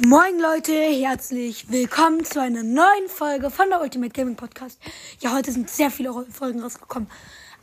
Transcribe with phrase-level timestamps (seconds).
[0.00, 4.78] Moin Leute, herzlich willkommen zu einer neuen Folge von der Ultimate Gaming Podcast.
[5.18, 7.10] Ja, heute sind sehr viele Folgen rausgekommen.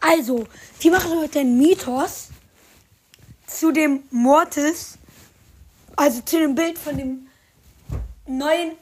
[0.01, 0.45] Also,
[0.81, 2.31] wir machen heute einen Mythos
[3.47, 4.97] zu dem Mortis,
[5.95, 7.27] also zu dem Bild von dem
[8.27, 8.73] neuen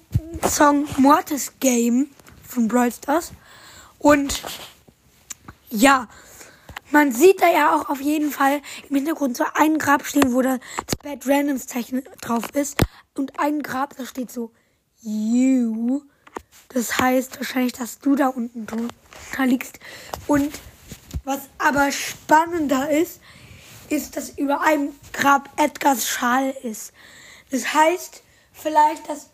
[0.50, 2.08] Song Mortis Game
[2.42, 3.34] von Brawl Stars.
[4.00, 4.42] Und
[5.70, 6.08] ja,
[6.94, 10.42] man sieht da ja auch auf jeden Fall im Hintergrund so ein Grab stehen, wo
[10.42, 10.60] das
[11.02, 12.78] Bad Randoms Zeichen drauf ist.
[13.16, 14.52] Und ein Grab, da steht so
[15.02, 16.04] You.
[16.70, 18.68] Das heißt wahrscheinlich, dass du da unten
[19.36, 19.80] da liegst.
[20.28, 20.54] Und
[21.24, 23.20] was aber spannender ist,
[23.90, 26.94] ist, dass über einem Grab Edgars Schal ist.
[27.50, 28.22] Das heißt
[28.54, 29.30] vielleicht, dass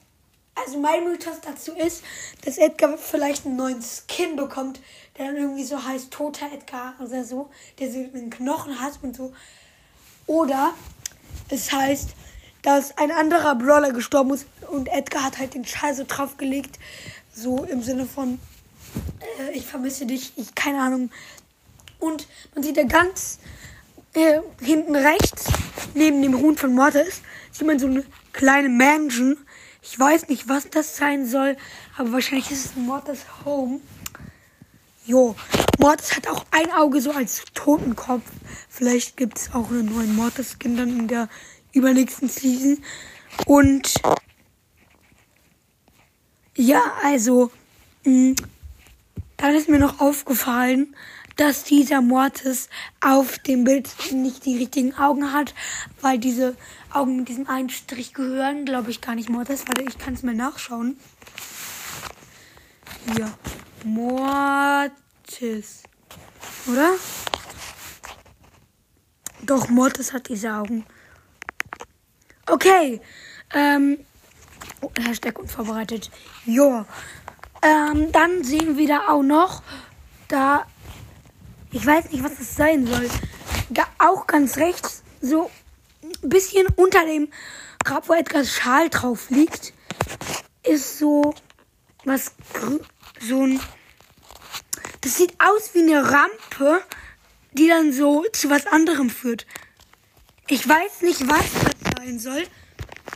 [0.66, 2.04] also mein Mythos dazu ist,
[2.46, 4.80] dass Edgar vielleicht einen neuen Skin bekommt,
[5.18, 7.50] der dann irgendwie so heißt Toter Edgar oder so,
[7.80, 9.34] der so einen Knochen hat und so.
[10.28, 10.74] Oder
[11.50, 12.10] es heißt,
[12.62, 16.78] dass ein anderer Brawler gestorben ist und Edgar hat halt den Schall so draufgelegt,
[17.34, 18.40] so im Sinne von,
[19.40, 21.10] äh, ich vermisse dich, ich keine Ahnung.
[22.00, 23.40] Und man sieht ja ganz
[24.14, 25.46] äh, hinten rechts,
[25.94, 27.22] neben dem Huhn von Mortis,
[27.52, 29.38] sieht man so eine kleine Mansion
[29.82, 31.58] ich weiß nicht, was das sein soll,
[31.98, 33.80] aber wahrscheinlich ist es Mortis Home.
[35.06, 35.36] Jo,
[35.80, 38.24] Mortis hat auch ein Auge so als Totenkopf.
[38.68, 41.30] Vielleicht gibt es auch einen neuen Mortis-Skin dann in der
[41.72, 42.84] übernächsten Season.
[43.46, 43.94] Und
[46.56, 47.52] ja, also,
[48.04, 48.36] mh,
[49.38, 50.96] dann ist mir noch aufgefallen,
[51.40, 52.68] dass dieser Mortis
[53.00, 55.56] auf dem Bild nicht die richtigen Augen hat,
[56.02, 56.58] weil diese
[56.92, 59.66] Augen mit diesem einen Strich gehören, glaube ich, gar nicht Mortis.
[59.66, 61.00] Warte, ich kann es mal nachschauen.
[63.16, 63.32] Hier.
[63.86, 65.84] Mortis.
[66.68, 66.92] Oder?
[69.44, 70.86] Doch, Mortis hat diese Augen.
[72.48, 73.00] Okay.
[73.54, 73.98] Ähm.
[74.82, 76.12] Oh, Hashtag unvorbereitet.
[76.46, 76.84] Jo.
[77.62, 79.64] Ähm, dann sehen wir da auch noch,
[80.28, 80.66] da
[81.72, 83.10] ich weiß nicht, was das sein soll.
[83.70, 85.52] Da auch ganz rechts, so
[86.24, 87.30] ein bisschen unter dem
[87.84, 89.74] Grab, wo Edgars Schal drauf liegt,
[90.64, 91.34] ist so
[92.06, 92.32] was,
[93.20, 93.60] so ein,
[95.02, 96.84] das sieht aus wie eine Rampe,
[97.54, 99.46] die dann so zu was anderem führt.
[100.48, 102.44] Ich weiß nicht, was das sein soll.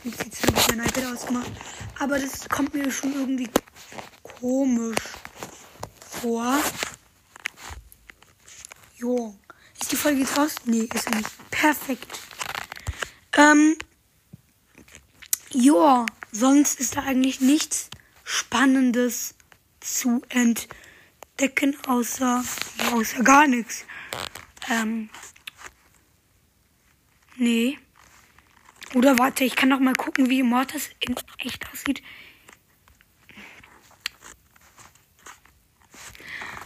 [0.04, 1.50] Jetzt habe ich mein iPad ausgemacht.
[1.98, 3.48] Aber das kommt mir schon irgendwie
[4.22, 4.98] komisch
[6.20, 6.58] vor.
[9.04, 9.34] Jo.
[9.78, 10.54] Ist die Folge jetzt raus?
[10.64, 11.50] Nee, ist sie nicht.
[11.50, 12.18] Perfekt.
[13.36, 13.76] Ähm.
[15.50, 16.06] Jo.
[16.32, 17.90] Sonst ist da eigentlich nichts
[18.24, 19.34] Spannendes
[19.80, 22.42] zu entdecken, außer,
[22.92, 23.84] außer gar nichts.
[24.70, 25.10] Ähm.
[27.36, 27.78] Nee.
[28.94, 32.02] Oder warte, ich kann noch mal gucken, wie Mortis in echt aussieht.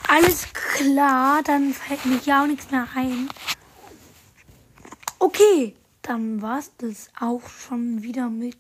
[0.09, 3.29] Alles klar, dann fällt mir ja auch nichts mehr ein.
[5.19, 8.57] Okay, dann war's das auch schon wieder mit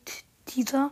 [0.48, 0.90] dieser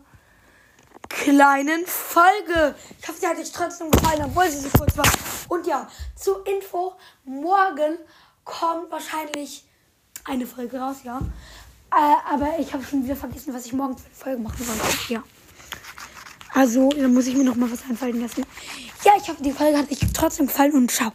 [1.10, 2.74] kleinen Folge.
[2.98, 5.06] Ich hoffe, sie hat euch trotzdem gefallen, obwohl sie so kurz war.
[5.48, 6.94] Und ja, zur Info,
[7.24, 7.98] morgen
[8.44, 9.64] kommt wahrscheinlich
[10.24, 11.20] eine Folge raus, ja.
[11.92, 15.12] Äh, aber ich habe schon wieder vergessen, was ich morgen für eine Folge machen wollte.
[15.12, 15.22] Ja.
[16.54, 18.44] Also, da muss ich mir noch mal was einfallen lassen.
[19.04, 21.12] Ja, ich hoffe, die Folge hat euch trotzdem gefallen und ciao.